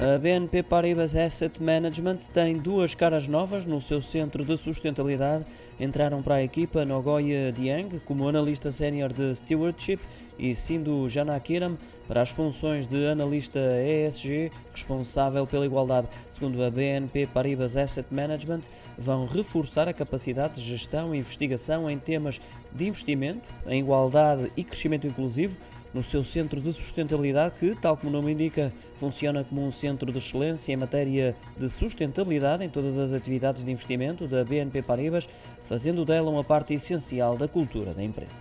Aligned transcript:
A 0.00 0.16
BNP 0.16 0.62
Paribas 0.62 1.16
Asset 1.16 1.60
Management 1.60 2.18
tem 2.32 2.56
duas 2.56 2.94
caras 2.94 3.26
novas 3.26 3.66
no 3.66 3.80
seu 3.80 4.00
centro 4.00 4.44
de 4.44 4.56
sustentabilidade. 4.56 5.44
Entraram 5.80 6.22
para 6.22 6.36
a 6.36 6.42
equipa 6.44 6.84
Nogoya 6.84 7.50
Diang 7.50 7.98
como 8.04 8.28
analista 8.28 8.70
sénior 8.70 9.12
de 9.12 9.34
Stewardship 9.34 9.98
e 10.38 10.54
Sindhu 10.54 11.08
Janakiram 11.08 11.76
para 12.06 12.22
as 12.22 12.30
funções 12.30 12.86
de 12.86 13.06
analista 13.06 13.58
ESG, 13.58 14.50
responsável 14.72 15.46
pela 15.46 15.66
igualdade. 15.66 16.08
Segundo 16.28 16.62
a 16.62 16.70
BNP 16.70 17.26
Paribas 17.26 17.76
Asset 17.76 18.06
Management, 18.12 18.62
vão 18.96 19.26
reforçar 19.26 19.88
a 19.88 19.92
capacidade 19.92 20.54
de 20.54 20.62
gestão 20.62 21.14
e 21.14 21.18
investigação 21.18 21.90
em 21.90 21.98
temas 21.98 22.40
de 22.72 22.86
investimento, 22.86 23.42
em 23.66 23.80
igualdade 23.80 24.50
e 24.56 24.64
crescimento 24.64 25.06
inclusivo 25.06 25.56
no 25.92 26.02
seu 26.02 26.22
centro 26.22 26.60
de 26.60 26.72
sustentabilidade, 26.72 27.54
que, 27.58 27.74
tal 27.74 27.96
como 27.96 28.10
o 28.10 28.12
nome 28.12 28.32
indica, 28.32 28.72
funciona 28.98 29.44
como 29.44 29.66
um 29.66 29.70
centro 29.70 30.12
de 30.12 30.18
excelência 30.18 30.72
em 30.72 30.76
matéria 30.76 31.34
de 31.56 31.68
sustentabilidade 31.70 32.64
em 32.64 32.68
todas 32.68 32.98
as 32.98 33.12
atividades 33.12 33.64
de 33.64 33.70
investimento 33.70 34.26
da 34.26 34.44
BNP 34.44 34.82
Paribas, 34.82 35.28
fazendo 35.66 36.04
dela 36.04 36.30
uma 36.30 36.44
parte 36.44 36.74
essencial 36.74 37.36
da 37.36 37.48
cultura 37.48 37.92
da 37.92 38.02
empresa. 38.02 38.40